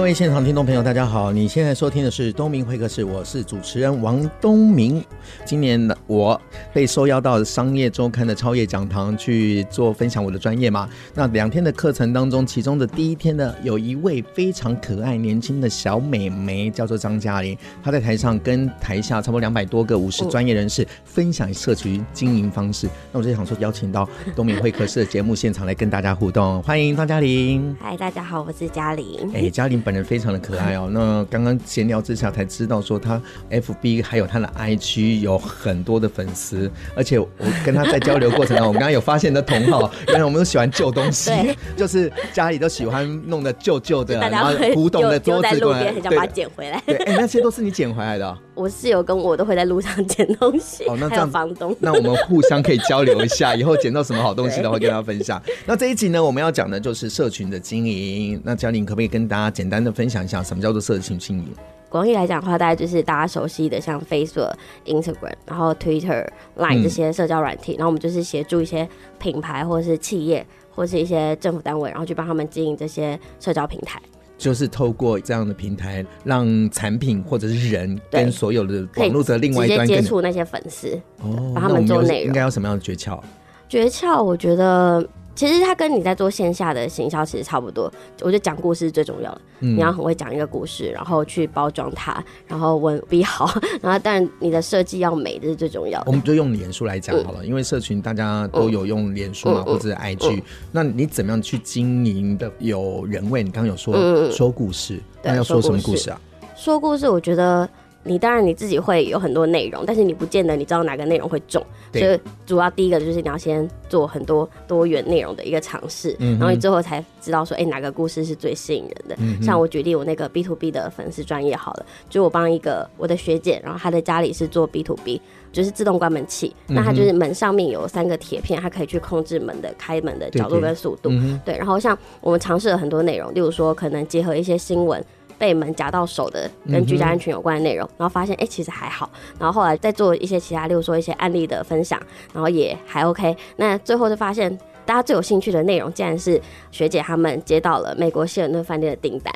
[0.00, 1.30] 各位现场听众朋友，大家好！
[1.30, 5.04] 你现在收听的是东明会客室，我是主持人王东明。
[5.44, 6.40] 今年呢，我
[6.72, 10.88] 被受邀到商业周刊的超越讲堂去做分享我的专业嘛。
[11.12, 17.54] 那两天的课程当中，其中的第一天呢，有一位非常可爱年轻的小美眉，叫做张嘉玲。
[17.82, 22.88] 她在台上跟台下差不多两百多个五十专业人士分享社区经营方式。
[23.12, 27.76] 那我就想说，邀请到东明会客室的节目现场来跟大家互动，欢迎张嘉玲。
[27.78, 29.30] 嗨，大家好，我是嘉玲。
[29.34, 30.88] 哎，嘉玲本人非常的可爱哦。
[30.92, 37.28] 那刚刚闲聊之下才知道，说他 FB 还有他的 IG 有很多的粉丝，而且我
[37.64, 41.30] 跟他在交流过程中，我们刚刚有发现的同好， 原来我们都喜欢旧东西，
[41.76, 46.82] 就是家里都喜欢弄的旧旧的，然后古董的桌子，过来，很想把它捡回来。
[46.86, 48.36] 对，哎，那些都是你捡回来的哦？
[48.54, 50.84] 我室友跟我都会在路上捡东西。
[50.84, 55.40] 哦，那这样房东，那我们互相可以交流一下，以后捡到什么好东西的话，跟大家分享。
[55.64, 58.38] 那这一集呢，我们要讲的就是社群的经营。
[58.44, 61.48] 那嘉玲可不可以跟大家简单的分享一下，什么叫做社群经营？
[61.88, 64.52] 广义来讲的话，大概就是大家熟悉的，像 Facebook、
[64.86, 66.24] Instagram，然后 Twitter、
[66.56, 67.72] Line 这些社交软体。
[67.72, 74.00] 嗯、然后我们就是协助一些品牌或者是企业或是一些政府单位，然后去帮他们经营这些社交平台。
[74.38, 82.28] 就是透过这样的平台，让产品或者是人跟所有的网络的另外一端接触那些粉丝，哦，帮他们做内容。
[82.28, 83.20] 应该有什么样的诀窍？
[83.68, 85.04] 诀窍，我觉得。
[85.34, 89.40] 其实它跟你在做线下的行销其实差不多，我觉得讲故事是最重要的。
[89.60, 93.50] 嗯、你要很会讲一个故事，然后去包装它，然后文笔好，
[93.80, 96.06] 然后当然你的设计要美，这是最重要的。
[96.08, 103.42] 我们就用脸书来讲好了，嗯、因为社群大家都有用脸书嘛，嗯、或者是 IG，、嗯、那你怎么样去经营的有人味？
[103.42, 106.20] 你刚刚有说、嗯、说故事，那要说什么故事啊？
[106.56, 107.68] 说故事，我觉得。
[108.02, 119.16] 你当然你自己会有很多内容，但是你不见得你知道哪个内容会中，所以主要第一个就是你要先做很多多元内容的一个尝试，嗯、然后你最后才知道说，哎、欸，哪个故事是最吸引人的。
[119.18, 125.20] 嗯、像我举例，我那个 B to B 的粉丝专业好了，就我帮一个我的学姐，然后她的家里是做 B to B，
[125.52, 131.10] 就是自动关门器，嗯、那她就是门上面有三个铁片，她可以去控制门的开门的角度跟速度。
[131.10, 135.04] 对，对，嗯、对，然后像我们尝试了很多内容，例如说可能结合一些新闻。
[135.40, 141.98] 被门夹到手的跟居家安全有关的内容，嗯、然后发现哎、欸、其实还好，然后后来再做一些其他，例如说一些案例的分享，
[142.34, 143.34] 然后也还 OK。
[143.56, 146.38] 那最后就发现大家最有兴趣的内容，竟然是
[146.70, 149.32] 学姐他们接到了美国希尔顿饭店的订单，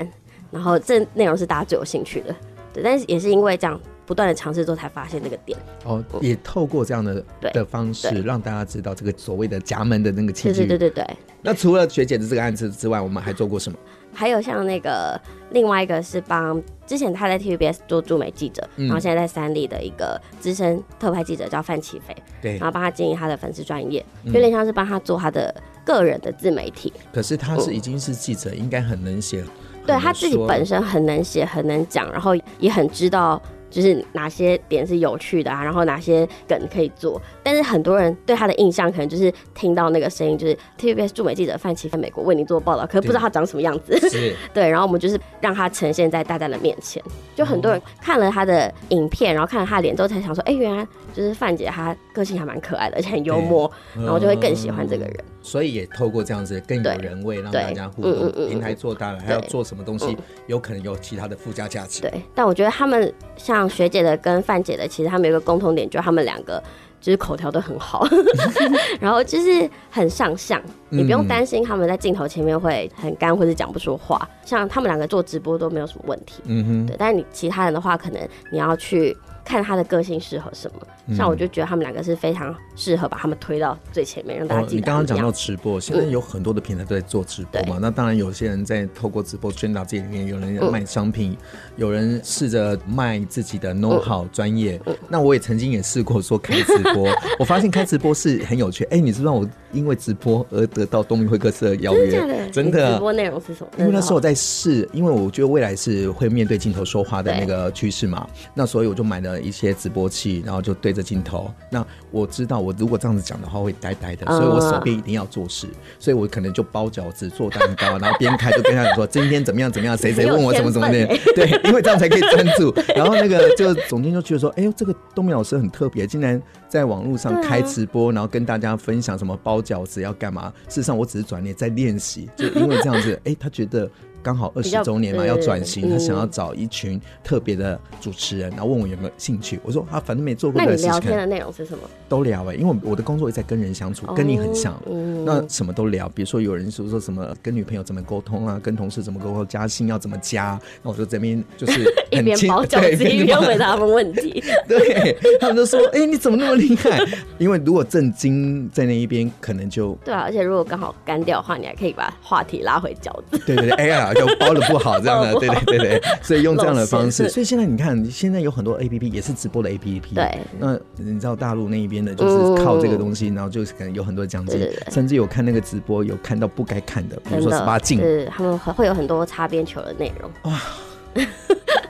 [0.51, 2.37] 然后这内容是大家最有兴趣的。
[2.75, 5.59] 对，但是也是因为这样不断的尝试之后，才发现那个点。
[5.85, 10.67] 哦，也透过这样的对的方式，让大家知道这个所谓的夹门的那个契机。
[10.67, 11.17] 对对对对。
[11.41, 13.79] 那除了学姐的这个案子之外，我们还做过什么？
[14.15, 15.21] 还有像那个
[15.51, 25.55] 另外一个是帮之前他在 TVBS 做驻美记者，嗯、然后现在在三立的一个资深特派记者叫范启飞，对，然后帮他经营他的粉丝专业，嗯、有点像是帮他做他的
[25.85, 26.93] 个人的自媒体。
[27.13, 29.45] 可是他是已经是记者，嗯、应该很能写，
[29.87, 33.41] 对他自己本身很能写，很能讲，然后也很知道。
[33.75, 43.99] 就是哪些点是有趣的啊，然后哪些梗可以做，但是很多人对他的印象可能就是听到那个声音，就是 TVBS 驻美记者范琪在美国为你做报道，可是不知道他长什么样子。
[44.09, 47.03] 是对，然后我们就是让他呈现在大家的面前，
[47.35, 55.17] 就很多人看了他的影片，然后看了他的脸之后，才想说，哎、欸，原来就是范姐，她个性还蛮可爱的，而且很幽默，然后就会更喜欢这个人。
[55.45, 58.33] 所以也透过这样子更有人味，让大家互动。
[58.49, 60.07] 平台做大了，还要做什么东西？
[60.07, 60.17] 嗯、
[60.47, 62.01] 有可能有其他的附加价值。
[62.01, 66.61] 对，但我觉得他们像学姐的跟范姐的，其实他们有个共同点，就是他们两个
[66.99, 68.09] 就是口条都很好，
[68.99, 74.27] 然后就是很上相，你不用担心他们在镜头前面会很干或者讲不出话。
[74.45, 76.43] 像他们两个做直播都没有什么问题。
[76.47, 76.97] 嗯哼，对。
[76.99, 79.17] 但是你其他人的话，可能你要去。
[79.47, 80.81] 看他的个性适合什么，
[81.15, 84.75] 像我就觉得他们两个是非常适合把他们推到最前面，让大家记得。
[84.77, 91.37] 你刚刚讲到直播，现在有很多的平台都在做直播嘛，那当然有些人在透过直播宣导自己里面，有人卖商品，
[91.75, 94.81] 有人试着卖自己的 know how 专业。
[95.09, 97.09] 那我也曾经也试过说开直播，
[97.41, 98.85] 我发现开直播是很有趣。
[98.85, 102.51] 哎，你知不知道我因为直播而得到东明会客室的邀约？
[102.53, 102.95] 真的？
[102.95, 103.71] 直播内容是什么？
[103.79, 108.25] 因为那时候我在试，因为我觉得未来是会面对镜头说话的那个趋势嘛，
[108.55, 109.25] 那所以我就买。
[109.25, 111.53] 了一些直播器，然后就对着镜头。
[111.69, 115.67] 那我知道，我如果这样子讲的话会呆呆的，所以我手边一定要做事，
[115.99, 122.73] 所以我可能就包饺子、做蛋糕，然后边开就跟他讲说今天怎么样怎么样，谁谁问我怎么怎么的，对， 因为这样才可以专注。
[122.95, 130.53] 然后那个就总监就觉得说，哎呦，这个东明老师很特别，竟然在网络上开直播，然后跟大家分享什么包饺子要干嘛。
[130.69, 133.91] 事实上，我只是转念在练习，就因为这样子，哎，他觉得。
[134.25, 139.61] 刚好二十周年嘛，要转型，他想要找一群特别的主持人，然后问我有没有兴趣。
[139.63, 140.61] 我说啊，反正没做过。
[140.61, 141.85] 那你聊天的内容是什么？
[142.15, 144.81] 都聊哎、欸，因为我的工作也在跟人相处，跟你很像。
[145.25, 150.57] 那什么都聊，比如说有人说说什么跟女朋友怎么沟通啊，跟同事怎么沟通，加薪要怎么加。
[150.83, 151.83] 那我就这边就是
[152.13, 154.43] 一边包饺子一边回答他们问题。
[154.69, 157.01] 对，他们就说：“哎、欸，你怎么那么厉害？”
[157.39, 160.21] 因为如果正经在那一边，可能就对啊。
[160.21, 163.43] 而且如果刚好干掉的话，你还可以把话题拉回饺子。
[163.45, 167.29] 对对对，哎呀，就包的不好这样的， 对对对对，所以用这样的方式。
[167.29, 170.15] 所以现在你看，现在有很多 A P P 也是直播的 A P P。
[170.15, 174.61] 对，那你知道大陆那一边的，就是靠这个东西，然后就是可能有很多奖金，
[174.91, 180.31] 甚至有看那个直播，有看到不该看的，比如说十八禁，是他们会有很多擦边球的内容。
[180.43, 180.61] 哇，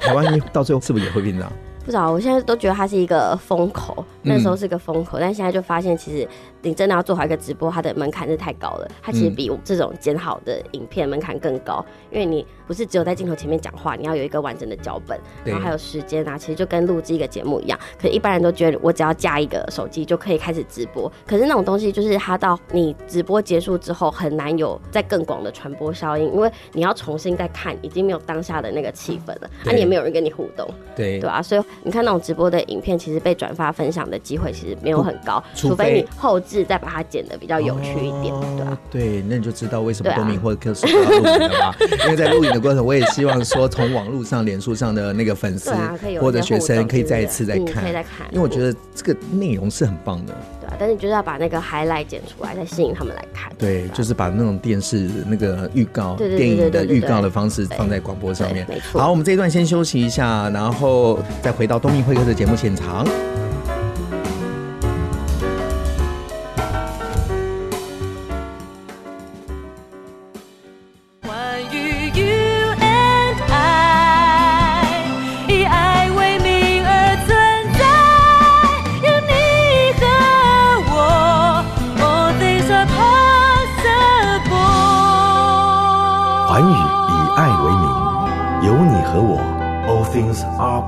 [0.00, 1.52] 台湾到最后是不是也会变这样？
[1.84, 6.26] 不知道，我现在都觉得它是一个风口，那时候是个风口，嗯、但现在就发现其实。
[6.66, 8.90] 你真的要做好一个直播，它的门槛是太高了。
[9.02, 17.78] 它其实比我这种剪好的影片门槛更高，因为你不是只有在镜头前面讲话，你要有一个完整的脚本，然后还有时间啊，其实就跟录制一个节目一样。
[18.00, 36.64] 可是一般人都觉得我只要架一个手机就可以开始直播，可是那种东西就是它到你直播结束之后很难有再更广的传播效应，因为你要重新再看，已经没有当下的那个气氛了，啊，你也没有人跟你互动，对对啊，所以你看那种直播的影片，其实被转发分享的机会其实没有很高，除非你后置。
[36.64, 38.78] 再把它剪的比较有趣一点，哦、对吧、啊？
[38.90, 41.76] 对，那你就知道为什么东明会客室要录影了吧？
[42.04, 50.32] 因为在录影的过程，我也希望说，从网络上、脸书上的那个粉丝、啊、或者学生可以再一次再看，嗯、可以再看，因为我觉得这个内容是很棒的。
[50.60, 53.52] 对啊，但是你就是要把那个 highlight 剪出来，再吸引他们来看。
[53.58, 58.64] 对，就是把那种电视那个预告、电影的预告的方式放在广播上面。
[58.68, 59.00] 没错。
[59.00, 63.06] 好，我们这一段先休息一下，然后再回到东明会客的节目现场。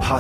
[0.09, 0.15] 回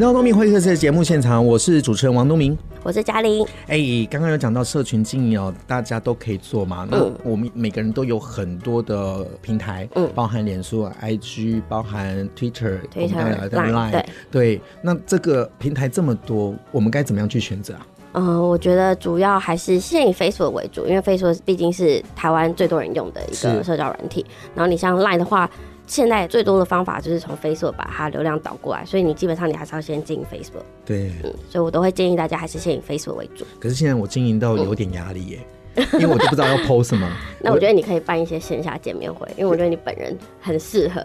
[0.00, 3.46] 到东明会客室的节目现场，我是主持人王东明，我是嘉玲。
[3.68, 6.84] 哎、欸，刚刚有讲到社群经营哦，大家都可以做嘛。
[6.90, 14.60] 那我们每个人都有很多的平台，嗯，包含脸书、IG，包含 Twitter、Twitter、Line，对对。
[14.82, 17.86] 那这个平台这么多，我们该怎么样去选择啊？
[18.14, 24.24] 嗯、呃，我觉得主要还是先以 Facebook 为主，因为 Facebook 毕竟是台湾最多人用的一个社交软体。
[24.54, 25.48] 然后你像 Line 的话。
[25.86, 30.62] 现在最多的方法就是从 Facebook 把它流量导过来，所以你基本上你还是要先经营 Facebook。
[30.82, 33.44] 对，嗯，所以我都会建议大家还是先以 Facebook 为主。
[33.60, 35.38] 可是现在我经营到有点压力耶。
[35.76, 37.06] 嗯因为我都不知道要 post 什么，
[37.44, 41.00] 那我觉得你可以办一些线下见面会，因为我觉得你本人很适合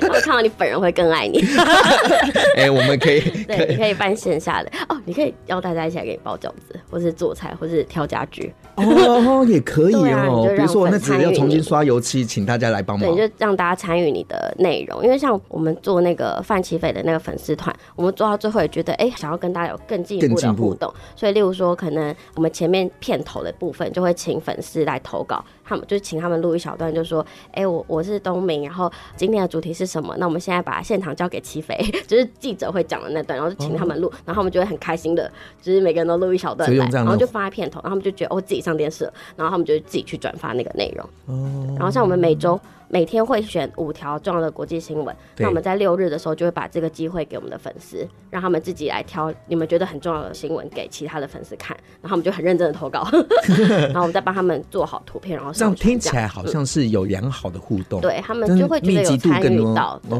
[0.02, 1.40] 我看到你本人会更爱你。
[2.58, 8.52] 哎、欸，我们可以，对，你可以办线下的哦，你可以邀大家一起来给你包饺子，或是做菜，或是挑家具。
[8.74, 10.48] 哦，也可以哦。
[10.48, 13.14] 啊、比如说，我那只要重新刷油漆，请大家来帮忙。
[13.14, 23.54] 对，就让大家参与你的内容，因为像我们做那个范琪斐的那个粉丝团，我们做到最后也觉得，哎、欸，想要跟大家有更进一步的互动，所以例如说，可能我们前面片头的。
[23.60, 30.14] 部分就会请粉丝来投稿，他们就请他们录一小段，就说：“哎、欸，我我是东明，然后今天的主题是什么？
[30.18, 35.30] 那我们现在把现场交给齐飞， 就是记者会讲的那段，然后就请他们录，然后他们就会很开心的，
[35.62, 41.08] 就是每个人都录一小段来，然后就放在片头，然后他们就觉得哦自己上电视了，然后他们就自己去转发那个内容。
[41.76, 42.60] 然后像我们每周。
[42.92, 53.08] 每天会选五条重要的国际新闻，那我们在六日的时候就会把这个机会给我们的粉丝，让他们自己来挑你们觉得很重要的新闻给其他的粉丝看，然后我们就很认真的投稿，
[53.86, 60.18] 然后我们再帮他们做好图片，然后这样听起来好像是有良好的互动，对他们就会觉得有参与到，对，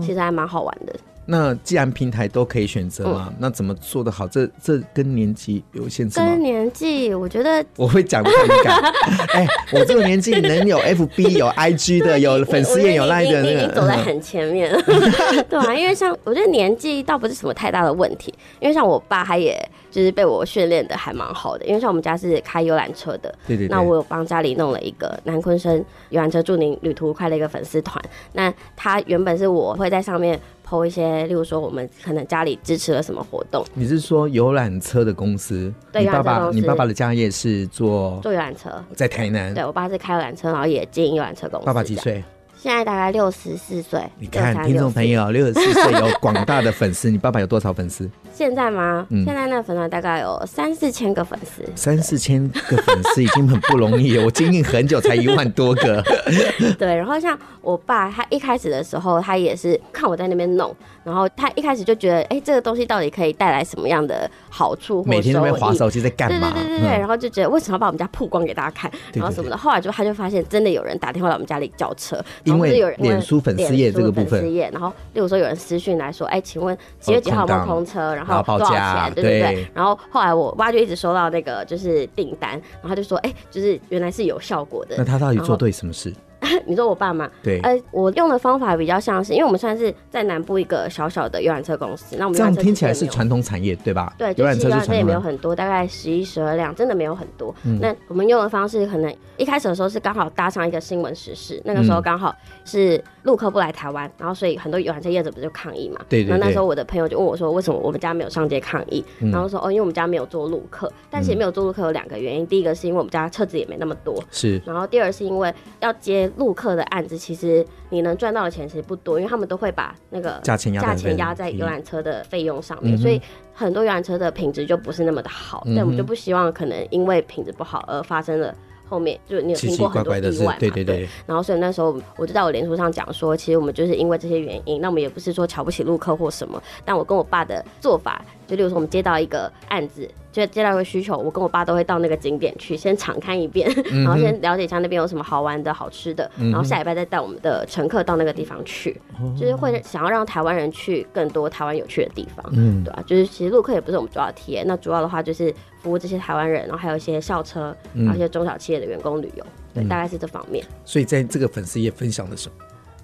[0.00, 0.94] 其实还蛮好玩的。
[1.26, 4.26] 那既然平台都可以选择嘛，嗯、那怎么做得好？
[4.28, 6.26] 这这跟年纪有限制吗？
[6.26, 8.76] 跟年纪，我觉得我会讲的很敏感。
[9.34, 14.70] 哎、欸，我这个年纪能有 FB 有 IG 的，有粉丝也有 Line 的那个，走在很前面，
[15.48, 19.56] 对啊，因为像我觉得年纪倒不是什么太大的问题，因为像我爸他也
[19.90, 28.02] 就是被我训练的还蛮好的，因为像我们家是开游览车的，对对对，那我有帮家里弄了一个南昆生游览车祝您旅途快乐一个粉丝团，
[28.32, 30.38] 那他原本是我会在上面。
[30.66, 33.64] PO 一些，例如说我们可能家里支持了什么活动。
[33.74, 35.72] 你是说游览车的公司？
[35.92, 39.52] 对，你爸爸，你爸爸的家业是做做游览车，在台南。
[39.52, 41.66] 对，我爸是开游览车，然后也经营游览车公司。
[41.66, 42.22] 爸爸几岁？
[42.64, 44.00] 现在大概六十四岁。
[44.18, 47.10] 你看，听众朋友，六十四岁有广大的粉丝。
[47.12, 48.10] 你爸爸有多少粉丝？
[48.32, 49.06] 现在吗？
[49.10, 51.62] 嗯、现在那个粉丝大概有三四千个粉丝。
[51.76, 54.24] 三四千个粉丝已经很不容易了。
[54.24, 56.02] 我经营很久才一万多个。
[56.78, 65.04] 对，然后像我爸，他一开始的时候，他也是看我在那边弄，然后他一开始就觉得，哎、欸，这个东西到底可以带来什么样的好处？
[65.04, 66.50] 每天都在划手机在干嘛？
[66.54, 66.98] 对对对对对。
[66.98, 68.90] 然后就觉得为什么要把我们家曝光给大家看？
[69.12, 69.56] 然后什么的。
[69.58, 72.18] 后来就他就发现，真的有人打电话来我们家里叫车，
[72.54, 73.40] 因为有人脸书。
[73.44, 74.42] 粉丝页这个部分，
[74.72, 78.14] 然后例如说有人私讯来说，哎，请问几月几号有没有空车？
[78.14, 79.12] 然后多少钱？
[79.14, 79.68] 对对对。
[79.74, 84.94] 然后后来我爸就一直收到那个就是订单，然后他就说，哎，就是原来是有效果的。
[84.96, 86.10] 那他到底做对什么事？
[86.66, 87.30] 你说我爸妈？
[87.42, 94.12] 对，呃，我用的方法比较像是，因为我们算是在南部一个小小的游览车公司，那我们这样听起来是传统产业，对吧？
[94.18, 97.54] 对，游览车也没有很多，大概十一十二辆，真的没有很多。
[97.64, 102.34] 嗯、那我们用的方式可能一开始的时候是刚好搭上一个新闻时事，那个时候刚好
[102.64, 106.00] 是陆客不来台湾，然后所以很多游览车业者不就抗议嘛？
[106.08, 106.38] 对对对。
[106.38, 109.04] 那那时候我的朋友就问我说，为什么我们家没有上街抗议？
[109.20, 114.60] 嗯、然后说哦，因为我们家没有做陆客，但是也没有做陆客有两个原因，第一个是因为我们家车子也没那么多，是。
[114.64, 117.16] 然后第二是因为要接陆客的案子。
[117.16, 123.20] 其实你能赚到的钱其实不多，因为他们都会把那个价钱价钱压在游览车的费用上面，嗯、所以
[123.52, 125.62] 很多游览车的品质就不是那么的好。
[125.66, 128.54] 嗯、但我们就不希望可能因为品质不好而发生了
[128.86, 130.30] 后面就你有听过很多意外嘛？
[130.30, 131.08] 奇奇怪怪对对对，对。
[131.26, 140.08] 然后所以那时候我就在我脸书上讲说，其实我们就是因为这些原因，那我们也不是说瞧不起陆客或什么，但我跟我爸的做法，就例如说我们接到一个案子。
[140.34, 143.72] 就接到一个需求，我跟我爸都会到那个景点去，先敞看一遍，
[144.02, 149.00] 然后先了解一下那边有什么好玩的好吃的，然后下礼拜再带我们的乘客到那个地方去，
[149.38, 153.00] 就是会想要让台湾人去更多台湾有趣的地方，嗯，对吧？
[153.06, 160.66] 就是其实陆客也不是我们主要体验，那主要的话就是服务这些台湾人，然后还有一些校车，还有一些中小企业的员工旅游，对，大概是这方面。
[160.84, 162.54] 所以在这个粉丝页分享的时候。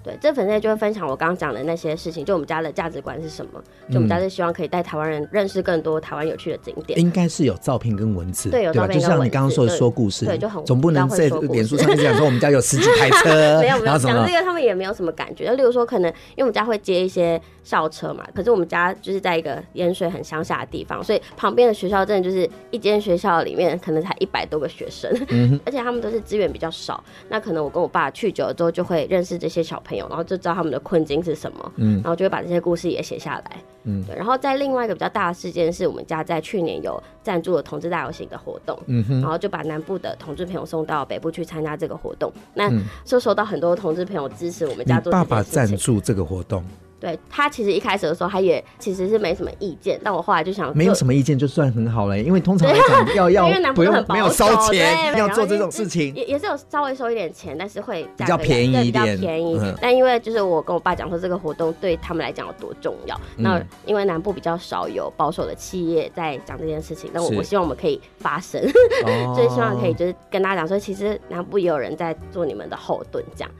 [0.03, 3.61] 对，这粉丝就会分享我刚刚讲的那些事情，就我们家的价值观是什么？
[3.89, 6.99] 就我们家是希望可以带台湾人认识更多台湾有趣的景点。
[6.99, 15.47] 应该是有照片跟文字，对，有照片就像你刚刚说的说故事，对，就很总不能在脸书上面讲说我们家有十几台车， 没有没有讲这个，他们也没有什么感觉。
[15.47, 27.03] 就例如说，可能因为我们家会接一些校车嘛，可是我们家就是在一个盐水很乡下的地方，所以旁边的学校真的就是一间学校里面可能才一百多个学生，嗯、而且他们都是资源比较少。
[27.29, 34.15] 那可能我跟我爸去久了之后，就会认识这些小朋友，然后就知道他们的困境是什么，嗯，然后就会把这些故事也写下来，嗯，对。
[34.15, 42.71] 然后在另外一个比较大的事件是我们家在去年有赞助了同志大游行的活动，嗯哼，然后就把南部的同志朋友送到北部去参加这个活动，那
[43.03, 45.11] 就收到很多同志朋友支持我们家做。
[45.11, 46.63] 爸爸赞助这个活动。
[47.01, 59.59] 对，他其实一开始的时候，他也其实是没什么意见，但我后来就想，没有什么意见就算很好了，因为通常来讲要 要不用没有收钱，要做这种事情，也也是有稍微收一点钱，但是会比较便宜一点，比较便宜。
[59.81, 63.19] 但因为就是我跟我爸讲说，这个活动对他们来讲有多重要。
[63.35, 68.61] 那因为南部比较少有保守的企业在讲这件事情，那我我希望我们可以发声，
[69.33, 73.51] 所以希望可以就是跟大家讲说，其实南部也有人在做你们的后盾，这样。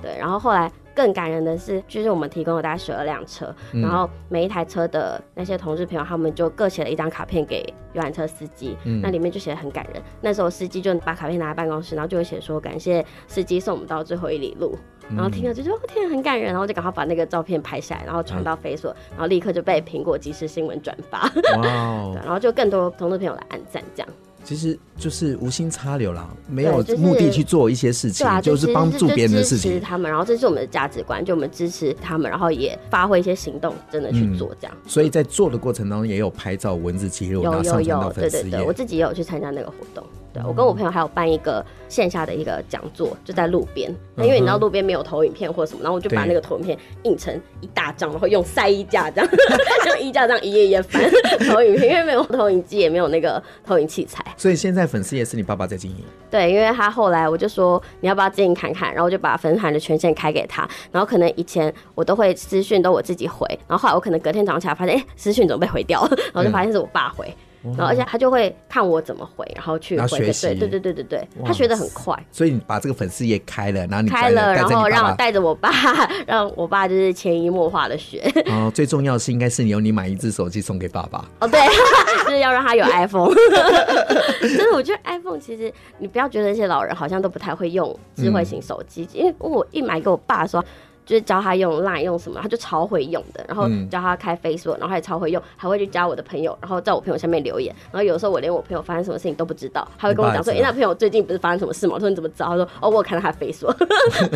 [0.00, 0.72] 对，然后后来。
[0.96, 7.62] 更感人的是，就是我们提供了大概十二辆车，嗯、然后每一台车的那些同事朋友，他们就各写了一张卡片给
[7.92, 10.02] 游览车司机，嗯、那里面就写的很感人。
[10.22, 14.74] 那时候司机就把卡片拿来办公室，然后就会写说感谢司机送我们到最后一里路，
[15.10, 24.08] 嗯、然后听了就说哦天很感人，然后就赶快把那个照片拍下来，然后传到 Facebook，、啊、然后立刻就被苹果即时新闻转发，哇、哦，然后就更多同事朋友来按赞这样。
[24.46, 29.72] 其实就是无心插柳啦，没有目的去做一些事情，就是帮助别人的事情。
[29.72, 34.76] 支持他们，然后这是我们的价值观，就我们支持他们，然后也发挥一些行动，真的去做这样。
[34.86, 40.06] 所以在做的过程当中，也有拍照、文字记录，有有有，对对对，我自己也有去参加那个活动。
[40.36, 43.94] 对，我跟我朋友还有办一个线下的一个讲座，就在路边。
[44.14, 49.30] 那因为你知道路边没有投影片或者什么，然后我就把那个投影片印成一大张，然后用晒衣架这样，
[49.88, 51.02] 用衣架这样一页一页翻
[51.48, 54.22] 投影片，因为没有投影机，也没有那个投影器材。
[54.36, 56.04] 所以现在粉丝也是你爸爸在经营？
[56.30, 60.68] 对，因为他后来我就说你要不要经营看看，然后我就把粉丝团的权限开给他。
[60.92, 66.16] 然后可能以前我都会私讯都我自己回，然后后来我可能隔天早上起来发现，哎、欸，私讯怎么被回掉了？
[66.34, 67.26] 然后就发现是我爸回。
[67.28, 67.34] 嗯
[67.76, 72.14] 然后，而且他就会看我怎么回，然后去回个对对对对对对，他学的很快。
[72.30, 75.70] 所以你把这个粉丝也开了，然后你开了，然后让我带着我爸，
[76.26, 78.22] 让我爸就是潜移默化的学。
[78.46, 81.24] 哦，最重要的是应该是你有你买一只手机送给爸爸。
[81.40, 81.60] 哦，对，
[82.24, 83.34] 就是要让他有 iPhone。
[84.40, 90.64] 真的，我觉得 iPhone 其实你不要觉得那些老人好像都不太会用智慧型手机，因为我一买给我爸的时候。
[91.06, 93.42] 就是教他用 Line 用什么，他就超会用的。
[93.48, 97.74] 然后教他开 Facebook，然后他也超会用，还会去加我的朋友，然后在我朋友下面留言。
[97.92, 103.76] 然后有时候我连我朋友发生什么事情都不知道，他会跟我讲说：“哎、欸，那朋友最近不是发生什么事吗？”我说：“你怎么知道？”他说：“哦，我有看到他 Facebook。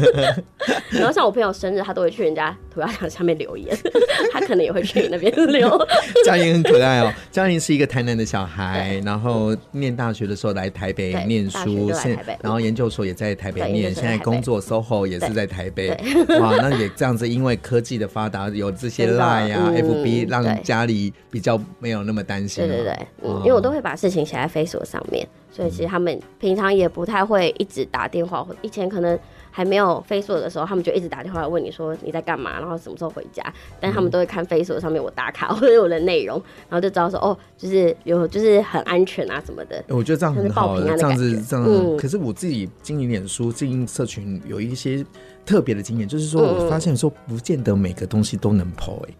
[0.90, 3.76] ”然后像我朋友生日，他都会去人家涂鸦墙下面留言，
[4.32, 5.68] 他可能也会去你那边留。
[6.24, 15.90] 嘉玲很可爱哦，嘉玲是一个台南的小孩，然后念大学的时候来台北念书，现然后研究所也在台北念，现在工作 SOHO 也是在台北。
[16.38, 16.59] 哇。
[16.60, 22.66] 那也这样子，因为科技的发达，有这些 Line 啊、嗯、FB，让家里比较没有那么担心。
[22.66, 28.46] 对对对，嗯，因为我都会把事情写在 Facebook 上面，所以其实他们平常也不太会一直打电话。
[28.62, 29.18] 以前可能
[29.50, 33.42] 还没有 Facebook 的时候，他们就一直打电话来问你说你在干嘛，然后什么时候回家。
[33.80, 36.36] 但他们都会看 Facebook 上面我打卡或者我的内容，
[36.68, 39.82] 然后就知道说哦，就是有就是很安全啊什么的。
[39.88, 41.64] 我觉得这样很好，这样子这样。
[41.66, 45.04] 嗯，可是我自己经营脸书、经营社群有一些。
[45.46, 49.14] 特别的经验就是说，我发现说，不见得每个东西都能 po 哎、欸。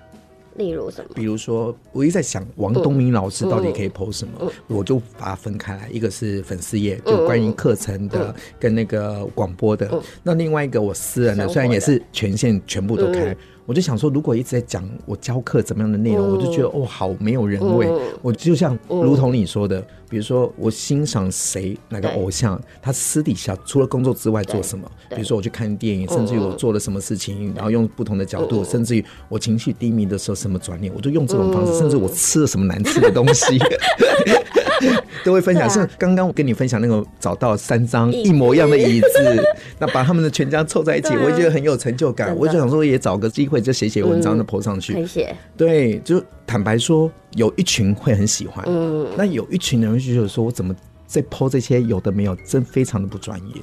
[0.61, 1.11] 例如什么？
[1.15, 4.53] 比如说，我一直在想，王东明老师到底可以 po 什么？
[4.67, 9.91] 我就把它分开来，一个是粉丝页，就关于课程的跟那个广播的。
[10.23, 13.35] 那另外一个我私人的，虽然也是权限全部都开。
[13.67, 17.89] 我就想说，如果一直在讲我教课怎么样的内容，我就觉得哦，好没有人味。
[18.23, 24.91] 我就像如同你说的，比如说我欣赏谁哪个偶像，他私底下除了工作之外做什么？
[25.11, 33.59] 比如说我去看电影，甚至于我做了什么事情，然后用不同的角度，甚至于我情绪低迷的时候什么转念，我就用这种方式，甚至我吃了什么难吃的东西。
[35.25, 39.45] 都会分享，像刚刚我跟你分享那个找到三张一模一样的椅子，
[39.79, 42.35] 那把他们的全家凑在一起，我也觉得很有成就感。
[42.37, 45.07] 我就想说，也找个机会就写写文章，就 po 上去。
[45.57, 50.75] 对，就坦白说，有一群会很喜欢，嗯，那有一群人就觉得说，我怎么
[51.07, 53.55] 在 po 这些有的没有，真非常的不专业。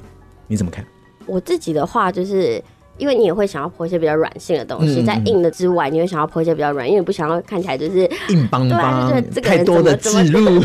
[0.46, 0.84] 你怎么看？
[1.26, 2.62] 我自己的话就是。
[2.98, 10.60] 因为你也会想要 po 一些比较软性的东西，在硬的之外，你会想要 po 一些比较软，因为不想要看起来就是硬邦邦，对，这个人怎么怎么，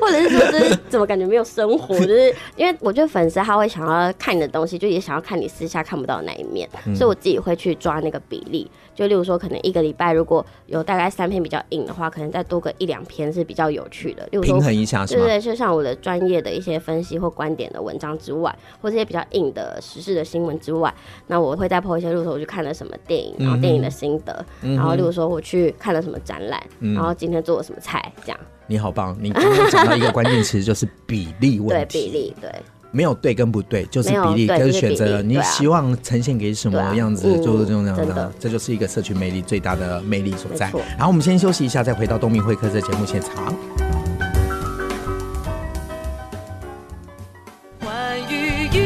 [0.00, 8.70] 或者是说就是怎么感觉没有生活，就是因为我觉得粉丝他会想要看你的东西，就也想要看你私下看不到的那一面，所以我自己会去抓那个比例。
[8.94, 14.24] 就例如说，可能一个礼拜如果有大概三篇比较硬的话，可能再多个一两篇是比较有趣的。
[14.32, 15.14] 例如说平衡一下是？
[15.14, 20.92] 对对，就像我的专业的一些分析或观点的文章之外，或这些比较硬的时事的新闻之外，
[21.28, 28.40] 那我会再 po 一些，例如说我去看了什么电影，然后电影的心得，嗯、然后例如说我去看了什么展览，嗯、然后今天做了什么菜，这样。
[28.70, 29.16] 你好棒！
[29.18, 31.72] 你刚刚讲到一个关键词，就是比例问题。
[31.98, 32.52] 对，比例对。
[32.90, 38.32] 没有对跟不对，就是比例，就是选择你希望呈现给什么样子，就是这种样子。
[38.38, 40.70] 这就是一个社群魅力最大的魅力所在。
[40.96, 43.54] 然后我们先休息一下，再回到东明会客这节目现场。
[47.80, 48.77] 和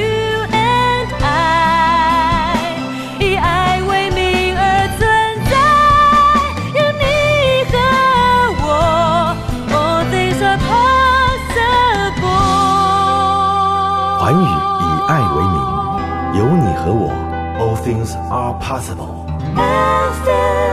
[18.73, 20.72] possible。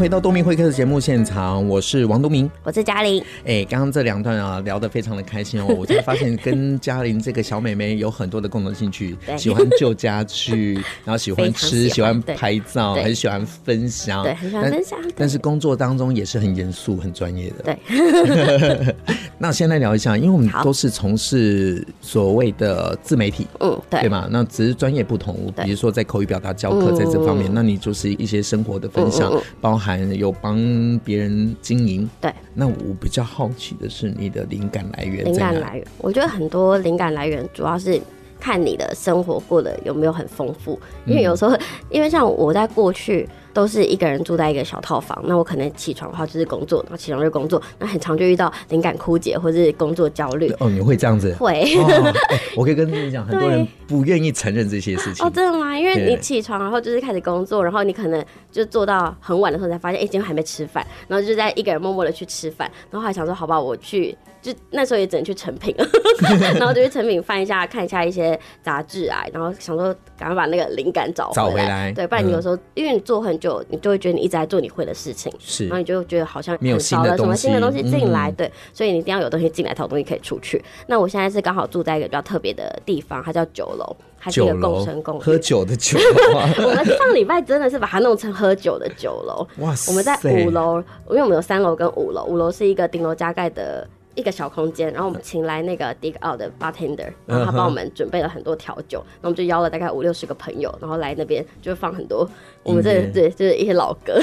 [0.00, 3.22] 回到东明会客的节目现场，我是王东明，我是嘉玲。
[3.40, 5.66] 哎、欸，刚刚这两段啊，聊得非常的开心哦。
[5.78, 14.98] 我才发现跟嘉玲这个小妹妹有很多的共同兴趣， 喜欢旧家具， 然后喜欢吃，喜欢，拍照，很喜欢分享，对，很喜欢分享。
[15.14, 17.76] 但是工作当中也是很严肃、很专业的。
[17.76, 18.96] 对。
[19.36, 24.26] 那先来聊一下，因为我们都是从事所谓的自媒体，嗯，对，对吗？
[24.30, 29.89] 那只是专业不同，比如说在口语表达教课，在这方面，嗯、那你就是一些生活的分享，嗯、包含。
[29.98, 30.56] 有帮
[31.04, 32.32] 别人经营，对。
[32.54, 35.24] 那我比较好奇的是你的灵感来源。
[35.24, 38.00] 灵感来源，我觉得很多灵感来源主要是
[38.38, 40.78] 看你的生活过得有没有很丰富。
[41.06, 41.56] 因为有时候，
[41.90, 50.52] 因为像我在过去都是一个人住在一个小套房，那我可能起床的话就是工作，然后起床就工作，那很常就遇到灵感枯竭或者是工作焦虑。
[50.58, 51.34] 哦，你会这样子？
[51.34, 51.62] 会。
[51.76, 55.26] 哦欸、我可以跟你讲， 很多人不愿意承认这些事情。
[55.26, 55.78] 哦，真的吗？
[55.78, 64.16] 因为你起床，然后就是开始工作，然后你可能就做到很晚的时候才发现，哎、欸，今天还没吃饭，然后就在一个人默默的去吃饭，然后还想说，好吧，我去。
[64.42, 65.74] 就那时候也只能去成品，
[66.58, 71.44] 然后就去成品翻一下，看一下一些杂志啊，然后想说赶快把那个灵感找回来。
[71.44, 71.92] 找回来。
[71.92, 78.34] 对，不然你有时候、嗯、因为你做很久，你就会觉得你一直在做你会的事情，是，然后你就觉得好像很少了什么新的东西进来、嗯。
[78.34, 80.62] 对，所以你一定要有东西进来，才有东西可以出去。
[80.86, 86.40] 那我现在是刚好住在一个比较特别的地方，它叫酒楼，还是一个共生公寓，喝酒的酒楼。
[86.68, 89.46] 我们上礼拜真的是把它弄成喝酒的酒楼。
[89.58, 89.90] 哇塞！
[89.90, 93.88] 我们在五楼，因为我们有三楼跟五楼，五楼是一个顶楼加盖的。
[94.16, 102.28] 一个小空间，然后我们请来那个 Dig Out 的 bartender，然后他帮我们准备了很多调酒，然后我们就邀了大概五六十个朋友，然后来那边就放很多
[102.62, 104.20] 我们这对就是一些老歌，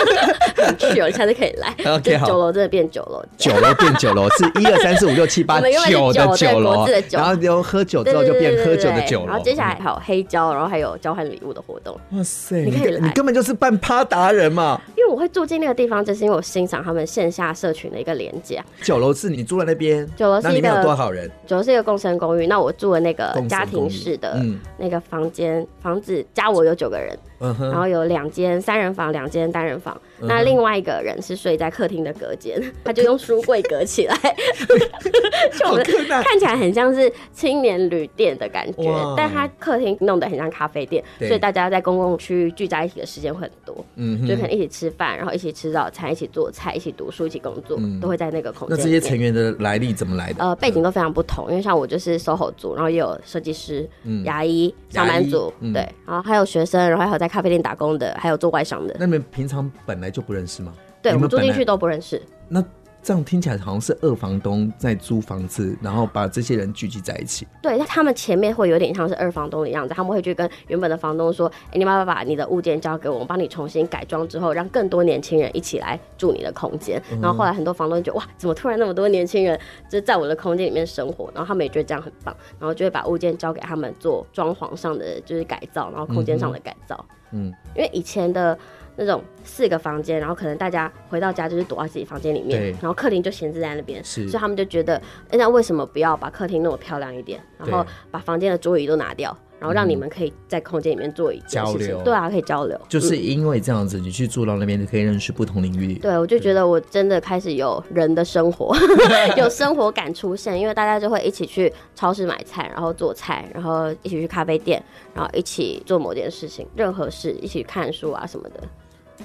[0.56, 1.68] 很趣哦，你下次可以来。
[1.92, 11.94] OK，酒楼真的变酒楼，酒楼变酒楼是 一二三四五六七八九的酒楼，然后就喝酒之后就变喝酒的酒楼，然后接下来还有黑胶，然后还有交换礼物的活动。
[12.12, 14.80] 哇塞，你可以来，你根本就是办趴达人嘛！
[14.96, 18.62] 因为我会住进那个地方，就是因为我欣赏他们线下社群的一个连接。
[18.82, 19.34] 酒楼是。
[19.34, 21.28] 你住在那边，酒楼是一个，那里面有多少人？
[21.44, 24.40] 酒楼是一个共生公寓，那我住的那个家庭式的
[24.78, 27.18] 那个房间、嗯，房子加我有九个人。
[27.58, 30.00] 然后有两间三人房，两间单人房。
[30.20, 34.16] 那另外一个人是睡在客厅的隔间， 他就用书柜隔起来，
[35.58, 35.84] 就我们
[36.22, 43.84] 看起来很像是青年旅店的感觉，但他客厅弄得很像咖啡店，所以大家在公共区域聚在一起的时间会很多。
[43.96, 48.76] 嗯，就可能一起吃饭，然后一起吃早餐，一起做菜，一起读书，一起工作，嗯、都会在那个空间。
[48.76, 50.44] 那这些成员的来历怎么来的？
[50.44, 58.14] 呃，背景都非常不同，因为像我就是 SOHO 族，然后也有设计师、嗯、牙医、上班族，嗯、对，然后还有学生，然后还有在咖啡店打工的。
[58.18, 60.72] 还有做外商的，那你们平常本来就不认识吗？
[61.02, 62.20] 对，我们住进去都不认识。
[62.48, 62.64] 那
[63.02, 67.46] 这样听起来好像是二房东在租房子，然后把这些人聚集在一起。
[67.60, 76.98] 对，那他们前面会有点像是二房东的样子，他们会去跟原本的房东说：“哎、欸，你妈妈把你的物件交给我，我帮你重新改装之后，让更多年轻人一起来住你的空间。
[77.12, 87.04] 嗯”然后后来很多房东就觉得：“哇，怎么突然那么多年轻人就在我的空间里面生活？”然后他们也觉得这样很棒，然后就会把物件交给他们做装潢上的就是改造，然后空间上的改造。
[87.32, 88.56] 嗯，因为以前的
[88.96, 94.96] 那种四个房间，然后可能大家回到家就是躲在自己房间里面，然后客厅就闲置在那边，所以他们就觉得，
[95.30, 105.94] 哎，那为什么不要把客厅弄得漂亮一点，然后把房间的桌椅都拿掉，然后让你们可以在空间里面做一件事情，交流，对啊，可以交流，就是因为这样子，你去住到那边就可以认识不同领域。
[105.94, 108.76] 对，我就觉得我真的开始有人的生活，
[109.36, 114.82] 有生活感出现，因为大家就会一起去超市买菜，然后做菜，然后一起去咖啡店，
[115.14, 118.60] 然后一起做某件事情，任何事一起看书啊什么的。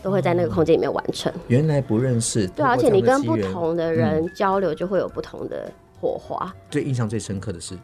[0.01, 1.31] 都会在那个空间里面完成。
[1.47, 6.45] 原来不认识，对，而且你跟不同的人交流，就会有不同的火花。
[6.45, 6.53] 嗯。
[6.69, 7.75] 最印象最深刻的是。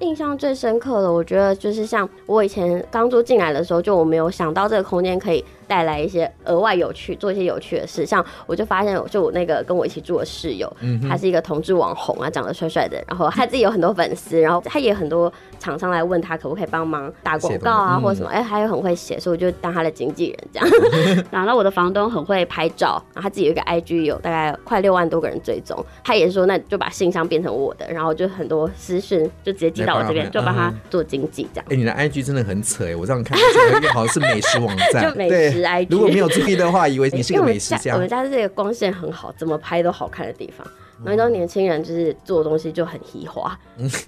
[0.00, 8.04] 印象最深刻的，我觉得就是像我以前刚住进来的时候，就我没有想到这个空间可以带来一些额外有趣，做一些有趣的事。
[8.04, 20.68] 像我就发现，就我那个跟我一起住的室友，嗯，他是一个同志网红啊，长得帅帅的，然后他自己有很多粉丝，然后他也很多厂商来问他可不可以帮忙打广告啊，或者什么，哎，他也很会写，所以我就当他的经纪人这样。
[21.30, 31.66] 然后我的房东很会拍照，然后他自己有一个 IG，有大概快六万多个人追踪，他也是说那就把信箱变成我的，然后就很多私讯就直接寄到我这边，就帮他做经纪这样。
[31.70, 33.38] 哎，你的 IG 真的很扯哎，我这样看，
[33.72, 35.86] 这个好像是美食网站， 就美食 IG。
[35.90, 37.94] 如果没有注意的话，以为你是个美食家。
[37.94, 40.66] 我们家是这个光线很好，怎么拍都好看的地方。
[41.02, 43.58] 然后你知道年轻人就是做东西就很喜花，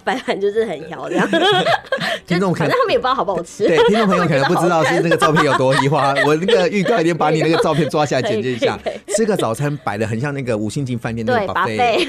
[0.03, 1.27] 摆、嗯、盘就是很挑这样。
[2.27, 3.67] 听众可能他们也不知道好不好吃。
[3.67, 6.13] 对，听众朋友 可能不知道是那个照片有多喜花。
[6.23, 8.77] 我那个预告一定把你那个照片抓下来 剪辑一下。
[9.07, 12.07] 吃个早餐摆的很像那个五星级饭店的 buffet，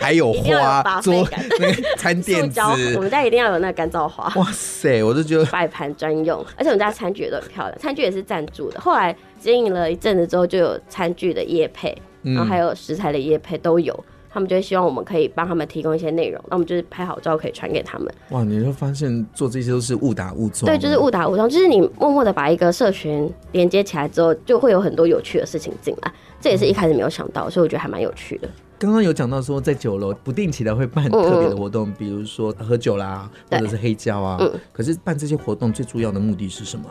[0.00, 1.26] 还有花桌
[1.60, 2.60] 那个餐 垫子。
[2.96, 4.32] 我们家一定要有那个干燥花。
[4.36, 8.80] 哇塞，我就觉得摆盘专用，而且我们家餐具也都很漂亮，餐具也是赞助的。
[8.80, 11.96] 后来经营了一阵子之后，就有餐具的业配。
[12.22, 13.94] 然后还有食材的业配都有，
[14.32, 18.10] 他们就会希望我们可以帮他们提供一些内容，那我们就是拍好照可以传给他们。
[18.30, 20.64] 哇，你会发现做这些都是误打误撞。
[20.64, 26.10] 对，就是误打误撞，就是你默默的把一个社群连接起来之后，就会有很多有趣的事情进来。
[26.40, 28.48] 这也是一开始没有想到，所以我觉得还蛮有趣的。
[28.78, 34.36] 刚刚有讲到说，在酒楼不定期的会办特别的活动，嗯嗯，比如说喝酒啦，或者是黑胶啊。
[34.40, 34.52] 嗯。
[34.72, 36.86] 可是办这些活动最主要的目的是什么？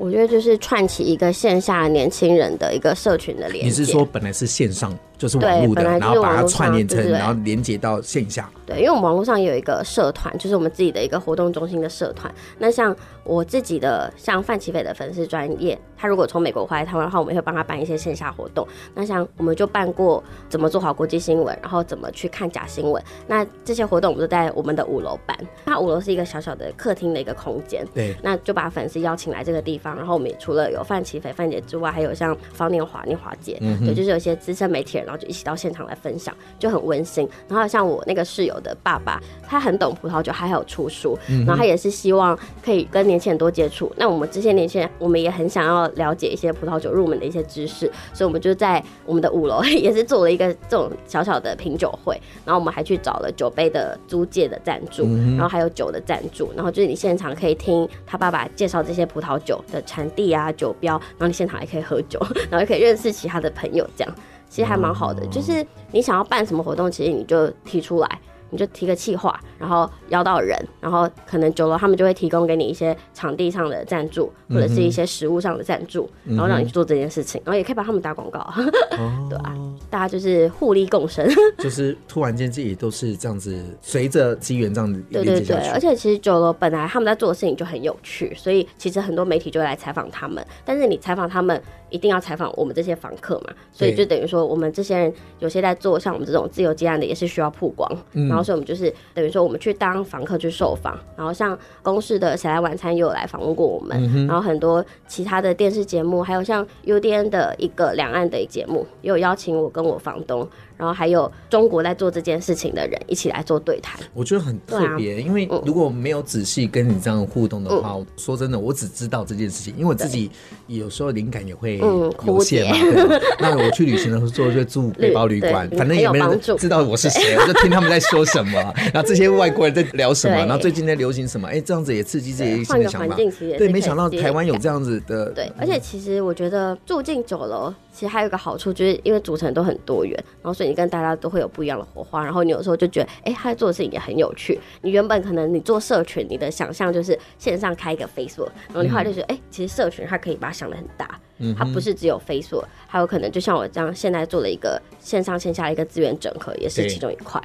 [0.00, 3.68] 我觉得就是串起一个线下年轻人的一个社群的连接。
[3.68, 8.50] 你是说本来是线上就是网络的，然后把它串联成，然后连接到线下。
[8.64, 12.32] 对，因为我们网络上也有一个社团，就是我们自己的一个活动中心的社团。
[12.58, 18.66] 那像我自己的，像范琪斐的粉丝专业，他如果从美国回来台湾的话，我们会帮他办一些线下活动。
[18.94, 23.02] 那像我们就办过怎么做好国际新闻，然后怎么去看假新闻。
[23.26, 25.36] 那这些活动我们都在我们的五楼办。
[25.66, 27.86] 那五楼是一个小小的客厅的一个空间。
[27.92, 28.16] 对。
[28.22, 37.28] 那就把粉丝邀请来这个地方，然后我们也除了有范琪斐、范姐之外，还有像方念华、念华姐，嗯，对，就是有一些资深媒体人，然后就一起到现场来分享，就很温馨。
[37.48, 43.92] 然后像我那个室友的爸爸，他很懂葡萄酒，他还有出书，然后他也是希望可以跟年轻人多接触。
[43.96, 52.20] 那我们这些年轻人，我们也很想要了解一些葡萄酒入门的一些知识，所以我们就在我们的五楼 也是做了一个这种小小的品酒会。
[52.44, 55.04] 然后我们还去找了酒杯的租借的赞助，
[55.36, 64.14] 然后还有酒的赞助，然后就是你现场可以听他爸爸介绍这些葡萄酒的产地啊、酒标，然后你现场还可以喝酒， 然后也可以认识其他的朋友，这样
[64.48, 65.24] 其实还蛮好的。
[65.26, 68.20] 就是你想要办什么活动，其实你就提出来。
[68.52, 79.54] 你就提个企划，然后邀到人，然后可能酒楼他们就会提供给你一些场地上的赞助，或者是一些食物上的赞助，嗯，然后让你去做这件事情，然后也可以帮他们打广告，哦、 对啊，
[79.90, 91.60] 大家就是互利共生， 就是突然间自己都是这样子，随着机缘这样子，对对对，而且其实酒楼本来他们在做的事情就很有趣，所以其实很多媒体就会来采访他们，但是你采访他们。
[91.90, 110.46] 一定要采访我们这些房客嘛，所以就等于说我们这些人有些在做像我们这种自由接案的，也是需要曝光，嗯、然后所以我们就是等于说我们去当房客去受访，然后像公视的谁来晚餐也有来访问过我们，嗯，然后很多其他的电视节目，还有像 UDN 的一个两岸的节目，也有邀请我跟跟我房东。
[110.80, 120.30] 然后还有中国在做这件事情的人一起来做对谈，我觉得很特别，啊，因为如果没有仔细跟你这样互动的话，嗯，说真的，我只知道这件事情，因为我自己
[120.68, 122.78] 有时候灵感也会有限嘛。
[122.80, 128.58] 嗯，那我去旅行的时候就住背包旅馆，反正也没人知道我是谁， 我就听他们在说什么，
[128.94, 133.14] 然后这些外国人在聊什么，然后最近在流行什么，哎，这样子也刺激自己新的想法。
[133.58, 135.30] 对，没想到台湾有这样子的。
[135.32, 137.70] 对，而且其实我觉得住进酒楼。
[137.92, 142.24] 其实还有一个好处，就是因为组成都很多元，然后所以你跟大家都会有不一样的火花。
[142.24, 144.58] 然后你有时候就觉得，哎，他做的事情也很有趣。
[144.80, 151.20] 你原本可能你做社群，你的想象就是线上开一个 Facebook，然后你后来就觉得，哎、嗯，其实社群它可以把它想的很大，
[151.58, 157.42] 它不是只有 Facebook，还有可能就像我这样，现在做了一个线上线下的一个资源整合，也是其中一块。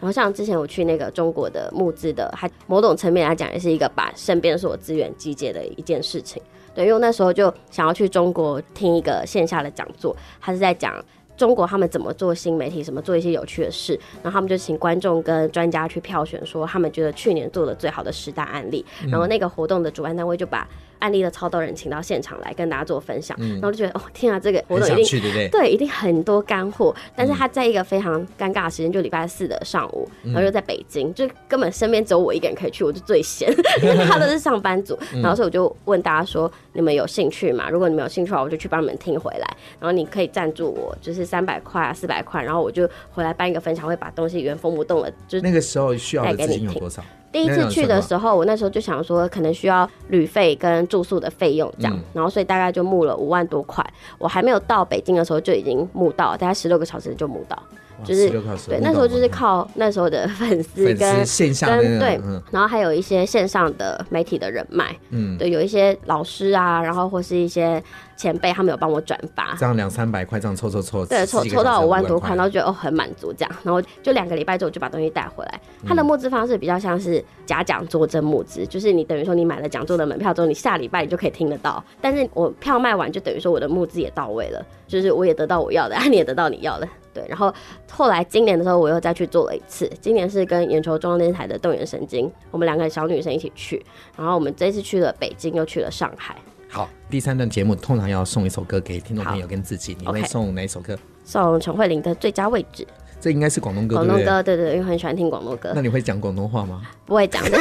[0.00, 6.42] 然后像之前我去那个中国的募资的，还某种层面来讲，也是一个把身边所有资源集结的一件事情。
[6.74, 10.94] 对，因为那时候就想要去中国听一个线下的讲座，他是在讲
[11.40, 20.68] 中国他们怎么做新媒体，什么做一些有趣的事，然后他们就请观众跟专家去票选，说他们觉得去年做的最好的十大案例，然后那个活动的主办单位就把。
[21.00, 26.94] 案例的超多人请到现场来跟大家做分享，嗯、然后就觉得哦天啊，这个活动一定对，对，对，一定很多干货。
[27.16, 33.50] 但是他在一个非常尴尬的时间，就礼拜四的上午，然后又在北京，就根本身边只有我一个人可以去，我就最闲，
[33.82, 34.94] 因为他都是上班族。
[35.10, 37.70] 然后所以我就问大家说：“你们有兴趣吗？
[37.70, 39.56] 如果你们有兴趣的话，我就去帮你们听回来。
[39.80, 47.00] 然后你可以赞助我，就是三百块啊，四百块，然后我就回来办一个分享会，把东西原封不动的，就那个时候需要的资金有多少？”
[47.32, 53.86] 第一次去的时候，我那时候就想说，可能需要旅费跟住宿的费用这样，然后所以大概就募了五万多块。
[54.18, 57.56] 我还没有到北京的时候就已经募到，大概十六个小时就募到。
[58.04, 58.28] 就是
[58.68, 67.82] 对，那时候就是靠那时候的粉丝跟线下跟对，然后还有一些线上的媒体的人脉，嗯，对，有一些老师啊，然后或是一些
[68.16, 75.60] 前辈，他们有帮我转发，这样两三百块这样凑凑凑，对，凑凑到五万多块，然后觉得哦很满足这样，然后就两个礼拜之后就把东西带回来。
[75.86, 86.88] 他的募资方式比较像是假讲座真募资，就是你等于说你买了讲座的门票之后，你下礼拜你就可以听得到，但是我票卖完就等于说我的募资也到位了，就是我也得到我要的， 你也得到你要的。
[87.14, 87.52] 对，然后
[87.90, 89.90] 后来今年的时候，我又再去做了一次。
[90.00, 93.84] 今年是跟眼球中央电视台的动眼神经，我们两个小女生一起去。
[94.16, 96.36] 然后我们这次去了北京，又去了上海。
[96.68, 100.96] 好，第三段节目通常要送一首歌给听众朋友跟自己，你会送哪一首歌？
[101.24, 102.84] 送陈慧琳的《最佳位置》。
[103.20, 105.72] 这应该是广东歌，广东歌，对对，对，因为很喜欢听广东歌。
[105.74, 106.82] 那你会讲广东话吗？
[107.04, 107.58] 不会讲的。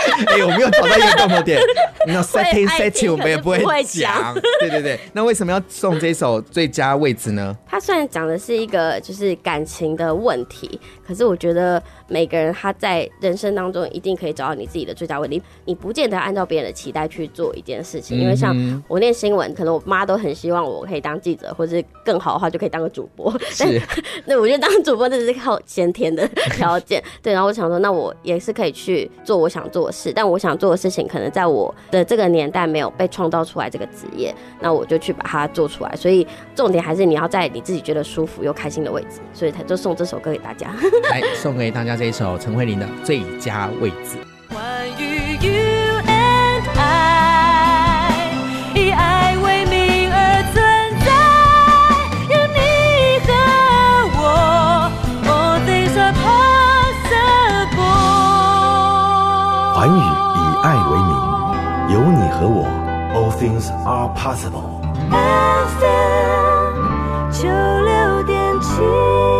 [0.26, 1.60] 哎、欸，我没有找到一个共同点。
[2.06, 4.34] 那 setting setting 我们也不会讲。
[4.60, 7.56] 对对对，那为什么要送这首最佳位置呢？
[7.66, 15.40] 它虽然讲的是一个就是感情的问题，可是我觉得每个人他在人生当中一定可以找到你自己的最佳位置。
[15.64, 18.54] 你不见得按照别人的期待去做一件事情，因为像
[18.88, 23.30] 我念新闻，可能我妈都很希望我可以当记者，或者更好的话就可以当个主播。
[23.50, 23.80] 是，
[24.24, 27.02] 那我觉得当主播那是靠先天的条件。
[27.22, 35.94] 对，然后我想说，那我也是可以去做我想做但我想做的事情可能在我的这个年代没有被创造出来这个职业，那我就去把它做出来。
[35.96, 40.74] 所以重点还是你要在你自己觉得舒服又开心的位置，所以他就送这首歌给大家。
[41.10, 44.16] 来送给大家这一首陈慧琳的《最佳位置》。
[59.80, 59.98] 韩语以
[60.62, 61.10] 爱为名，
[61.94, 62.68] 有你和我
[63.14, 64.78] ，All things are possible。
[67.32, 69.39] 九六点七。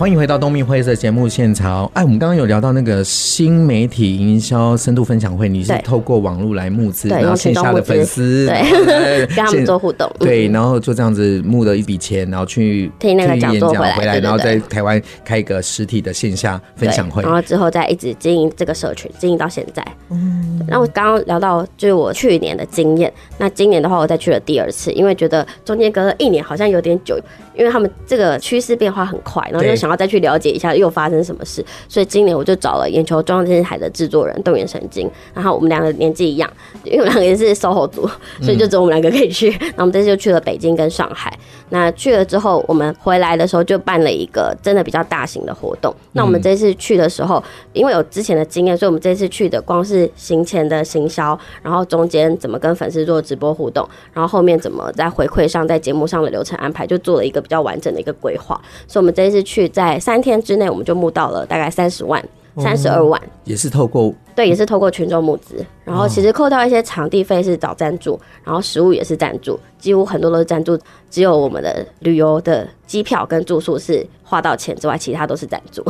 [0.00, 1.84] 欢迎回到东明会社节目现场。
[1.92, 19.86] 哎，我们刚刚有聊到那个新媒体营销深度分享会，你是透过网络来募资，然后线下的粉丝，对， 跟他们做互动，对，然后就这样子募了一笔钱，然后去听那个讲座回来，回来，然后在台湾开一个实体的线下分享会，然后之后再一直经营这个社群，经营到现在。
[20.08, 27.20] 嗯，那我刚刚聊到就是我去年的经验，那今年的话我再去了第二次，因为觉得中间隔了一年好像有点久，
[27.54, 29.89] 因为他们这个趋势变化很快，然后就想。
[29.90, 36.48] 然后再去了解一下又发生什么事，所以今年我就找了眼球中央电视台的制作人动眼神经，然后我们两个年纪一样，
[36.84, 38.08] 因为我们两个也是 SOHO 组，
[38.40, 39.50] 所以就只有我们两个可以去。
[39.50, 41.36] 然后我们这次就去了北京跟上海。
[41.70, 45.92] 那去了之后，我们回来的时候就办了一个真的比较大型的活动。
[46.12, 58.60] 那我们这次去的时候，因为有之前的经验，所以我们这次去的光是行前的行销，然后中间怎么跟粉丝做直播互动，然后后面怎么在回馈上，在节目上的流程安排，就做了一个比较完整的一个规划。
[58.86, 59.70] 所以，我们这一次去。
[59.70, 62.22] 在三天之内，我们就募到了大概三十万、
[62.56, 65.64] 三十二万，也是透过对，也是透过群众募资。
[65.84, 70.78] 然后其实扣掉一些场地费是找赞助，然后食物也是赞助，几乎很多都是赞助。
[71.10, 75.82] 只有我们的旅游的机票跟住宿是花到钱之外，其他都是赞助，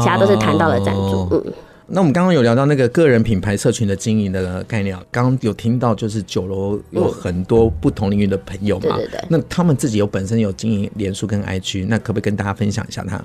[0.00, 1.28] 其他都是谈到了赞助。
[1.32, 1.52] 嗯。
[1.92, 9.24] 那我们刚刚有聊到那个个人品牌社群的经营的概念，刚刚有听到就是酒楼有很多不同领域的朋友嘛，对对对。
[9.28, 13.20] 那他们自己有本身有经营脸书跟 IG，那可不可以跟大家分享一下他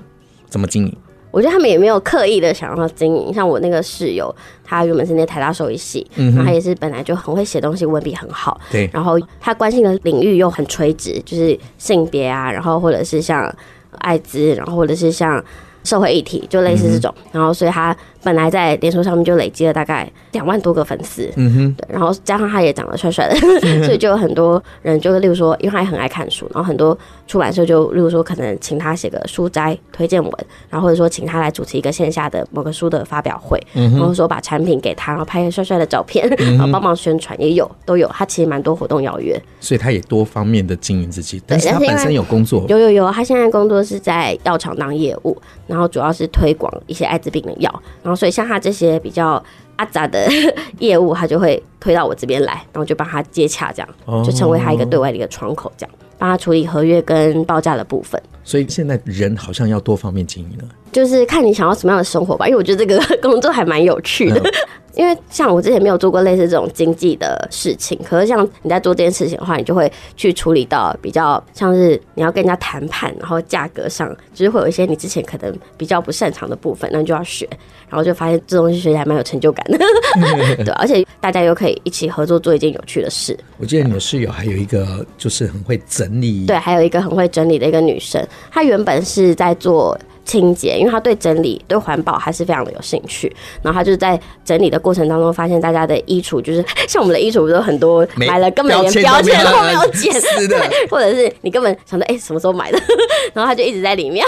[0.48, 0.96] 怎么经营？
[1.30, 8.90] 我觉得他们也没有刻意的想要经营，像我那个室友，他原本是那台大兽医系，嗯，然后他也是本来就很会写东西，文笔很好，对。
[8.92, 13.54] 然后他关心的领域又很垂直，就是性别啊，然后或者是像
[13.98, 15.44] 艾滋，然后或者是像
[15.84, 17.96] 社会议题，就类似这种，嗯、然后所以他。
[18.22, 23.36] 本来在脸书上面就累积了大概两万多个粉丝，嗯哼，对，然后加上他也长得帅帅的，
[23.84, 30.32] 所以就有很多人就例如说，因为他也很爱看书，然后很多出版社就例如说可能请他写个书摘推荐文，
[30.68, 48.16] 然后或者说请他来主持一个线下的某个书的发表会，嗯、然后说把产品给他，然后拍个帅帅的照片，然后帮忙宣传，也有都有，他其实蛮多活动邀约，所以他也多方面的经营自己，但是他本身有工作，有有有，他现在工作是在药厂当业务，然后主要是推广一些艾滋病的药，然后。
[48.16, 49.42] 所以像他这些比较
[49.76, 50.26] 阿杂的
[50.78, 58.20] 业务，他就会推到我这边来，然后就帮他接洽，这样就成为他一个对外的一个窗口，这样帮他处理合约跟报价的部分。
[58.42, 60.64] 所以现在人好像要多方面经营了，
[60.96, 62.46] 就是看你想要什么样的生活吧。
[62.46, 64.42] 因为我觉得这个 工作还蛮有趣的。
[64.96, 77.46] 因为像我之前没有做过类似这种经济的事情，可是像你在做这件事情的话，你就会去处理到比较像是你要跟人家谈判，然后价格上就是会有一些你之前可能比较不擅长的部分，那你就要学，
[77.90, 79.76] 然后就发现这东西学起来蛮有成就感的，
[80.64, 83.38] 对，而且大家又可以一起合作做一件有趣的事。
[83.58, 89.94] 我记得你的室友还有一个就是很会整理，对，还有一个很会整理的一个女生，她原本是在做。
[90.26, 93.34] 清洁，因为他对整理、对环保还是非常的有兴趣。
[93.62, 100.12] 然后他就在整理的过程当中，发现大家的衣橱就是 像我们的衣橱，不是很多买了根本连标签都没有剪，
[100.48, 100.58] 对，
[100.90, 102.78] 或者是你根本想着哎、欸、什么时候买的，
[103.32, 104.26] 然后他就一直在里面。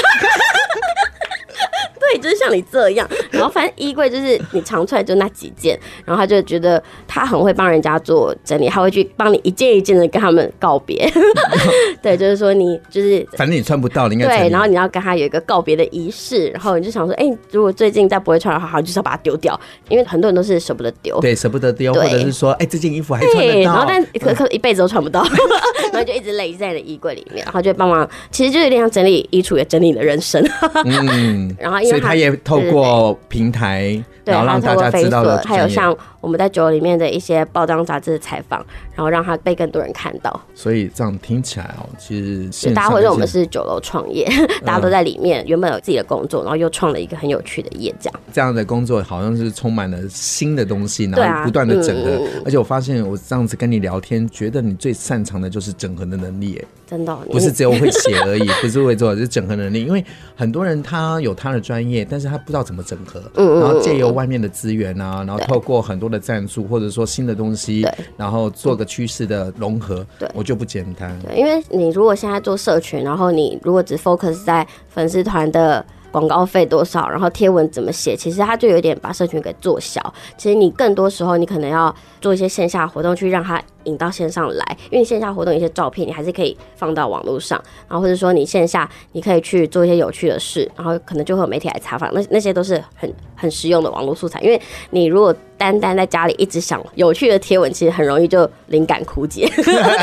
[2.11, 11.11] 对，就是像你这样，然后反正衣柜就是你常穿就那几件，然后他就觉得他很会帮人家做整理，他会去帮你一件一件的跟他们告别。
[12.03, 25.23] 对，就是说你就是反正你穿不到，你应该对，然后你要跟他有一个告别的仪式，然后你就想说，哎、欸，如果最近再不会穿的话，好，就是要把它丢掉，因为很多人都是舍不得丢，对，舍不得丢，或者是说，哎、欸，这件衣服还穿得到，然后但可可一辈子都穿不到，
[25.93, 30.43] 然后就一直累在你的衣柜里面，然后就帮忙，其实就有点像整理衣橱，也整理你的人生。
[30.85, 31.98] 嗯， 然后因为。
[32.01, 35.43] 他也透过平台，然后让大家知道了。
[35.45, 35.97] 还有像
[36.29, 38.63] 我我们在酒楼里面的一些报章杂志的采访，
[38.95, 40.39] 然后让它被更多人看到。
[40.55, 44.29] 所以这样听起来哦，其实大家会认为我们是酒楼创业，
[44.63, 48.21] 大家都在里面，原本有自己的工作，然后又创了一个很有趣的业，这样。
[48.31, 52.11] 这样的工作好像是充满了新的东西，然后不断的整合。
[52.11, 59.83] 啊嗯、而且我发现我这样子跟你聊天，觉得你最擅长的就是整合的能力，哎，真的，不是只有会写而已， 不是会做，就是整合能力。
[59.83, 60.05] 因为
[60.37, 71.19] 很多人他有他的专业，但是他不知道怎么整合，嗯、然后借由外面的资源啊，然后透过很多的赞助或者说新的东西，然后做个趋势的融合，对，我就不简单。
[71.23, 75.85] 对，因为你如果现在做社群，然后你如果只 focus 在粉丝团的。
[76.19, 77.09] 广告费多少？
[77.09, 78.17] 然后贴文怎么写？
[78.17, 80.13] 其实它就有点把社群给做小。
[80.37, 84.77] 其实你更多时候，你可能要做一些线下活动，去让它引到线上来。
[84.91, 87.63] 因为线下活动一些照片，你还是可以放到网络上。
[87.89, 92.13] 然后或者说你线下，你可以去做一些有趣的事，然后可能就会有媒体来采访。
[92.13, 94.41] 那那些都是很很实用的网络素材。
[94.41, 94.61] 因为
[94.91, 99.49] 你如果单单在家里一直想有趣的贴文，其实很容易就灵感枯竭。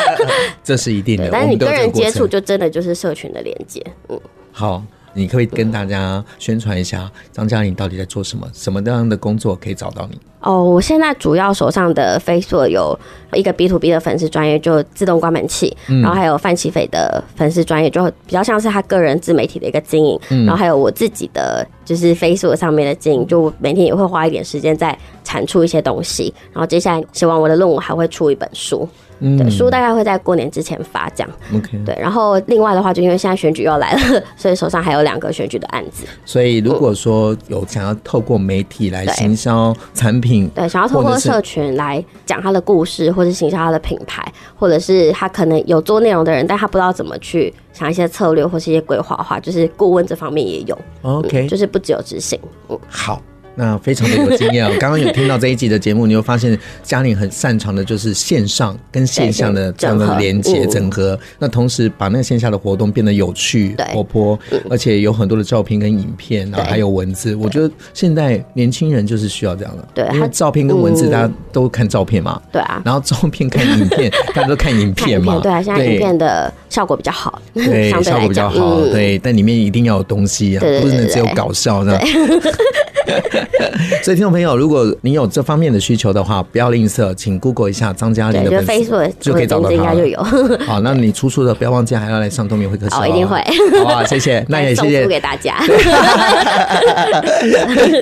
[0.64, 1.28] 这是一定的。
[1.30, 3.86] 但是你跟人接触，就真的就是社群的连接。
[4.08, 4.18] 嗯，
[4.54, 4.82] 好。
[5.16, 8.46] 你可以跟大家宣传一下张嘉玲到底在做什么？
[8.54, 10.20] 什么样的工作可以找到你？
[10.42, 12.98] 哦，我现在主要手上的 Facebook 有
[13.34, 28.88] 一个 B to B 的粉丝专业，就自动关门器，嗯、然后还有范琪斐的粉丝专业，就比较像是他个人自媒体的一个经营，嗯、然后还有我自己的就是 Facebook 上面的经营，就每天也会花一点时间在产出一些东西，然后接下来写完我的论文还会出一本书。
[29.20, 31.30] 嗯，对，书大概会在过年之前发这样。
[31.56, 36.06] OK，对，然后另外的话，就因为现在选举又来了， 所以手上还有两个选举的案子。
[36.26, 50.78] 所以如果说有想要透过媒体来行销产品，对，想要透过社群来讲他的故事，或者行销他的品牌，或者是他可能有做内容的人，但他不知道怎么去想一些策略或是一些规划的话，就是顾问这方面也有。
[51.04, 52.40] OK，嗯，就是不只有执行。
[52.70, 53.22] 嗯，好。
[53.56, 54.70] 那非常的有经验哦。
[54.80, 61.18] 刚刚有听到这一集的节目，你会发现嘉玲很擅长的就是线上跟线下的这样的连接整合。
[61.40, 64.38] 那同时把那个线下的活动变得有趣、活泼，
[64.70, 67.36] 而且有很多的照片跟影片，然后还有文字。
[67.36, 82.02] 我觉得现在年轻人就是需要这样的，对，因为照片跟文字大家都看照片嘛，对啊，然后照片看影片， 大家都看影片嘛，对啊，现在影片的效果比较好，对，效果比较好，对，但里面一定要有东西啊，不能只有搞笑这样。
[84.04, 89.76] 所以，听众朋友，如果你有这方面的需求的话，不要吝啬，请 Google 一下张嘉玲的粉丝，就可以找到他。
[89.76, 90.22] 应该就有。
[90.66, 92.96] 好，那你 出书的不要忘记还要来上东明会客室。
[92.96, 93.42] 哦，一定会。
[93.84, 94.46] 好啊，谢谢。
[94.50, 95.20] 那也谢谢。
[95.20, 95.56] 大家。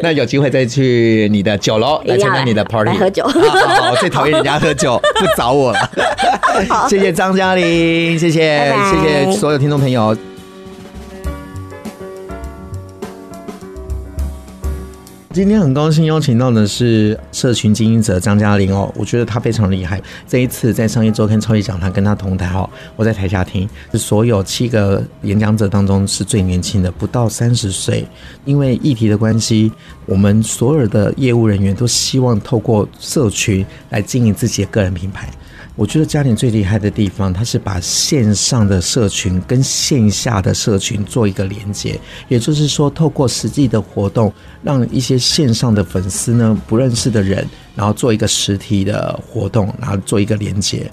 [0.02, 3.24] 那有机会再去你的酒楼来参加你的 party，喝酒。
[3.28, 5.92] 好，最讨厌人家喝酒，不找我了。
[6.90, 10.16] 谢谢张嘉玲，谢谢，谢谢所有听众朋友。
[15.34, 20.00] 今天很高兴邀请到的是社群经营者张嘉玲哦，我觉得他非常厉害。
[20.28, 28.08] 这一次在商业周刊超级讲堂跟他同台哦，我在台下听，是所有七个演讲者当中是最年轻的，不到三十岁。
[28.46, 29.72] 因为议题的关系，
[30.06, 35.28] 我们所有的业务人员都希望透过社群来经营自己的个人品牌。
[35.76, 50.90] 我觉得嘉玲最厉害的地方，它是把线上的社群跟线下的社群做一个连接，也就是说，透过实际的活动，让一些线上的粉丝呢，不认识的人，然后做一个实体的活动，然后做一个连接。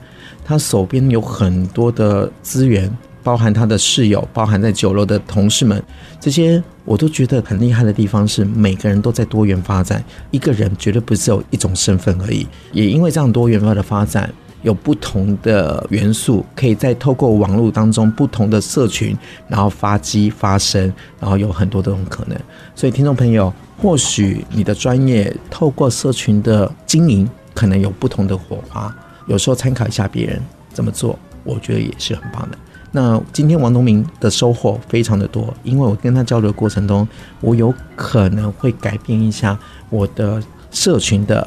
[0.46, 2.90] 他手边有很多的资源，
[3.22, 5.80] 包含他的室友，包含在酒楼的同事们，
[6.18, 12.46] 这些我都觉得很厉害的地方是，每个人都在多元发展，一个人绝对不是只有一种身份而已。
[12.72, 14.32] 也因为这样多元化的发展。
[14.62, 19.16] 有不同的元素，可以在透过网络当中不同的社群，
[19.48, 22.38] 然后发机发声，然后有很多这种可能。
[22.74, 28.94] 所以，听众朋友，或许你的专业透过社群的经营，可能有不同的火花。
[29.26, 30.40] 有时候参考一下别人
[30.72, 32.58] 怎么做，我觉得也是很棒的。
[32.92, 37.06] 那今天王东明的收获非常的多，因为我跟他交流过程中，
[37.40, 39.56] 我有可能会改变一下
[39.88, 40.42] 我的
[40.72, 41.46] 社群的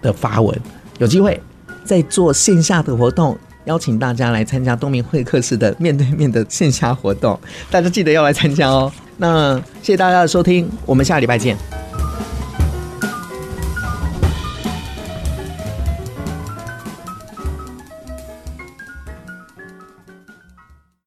[0.00, 0.56] 的发文，
[0.98, 1.40] 有机会。
[1.84, 7.38] 在做线下的活动，邀请大家来参加东明会客室的面对面的线下活动，
[7.70, 8.90] 大家记得要来参加哦。
[9.16, 11.56] 那谢谢大家的收听，我们下礼拜见。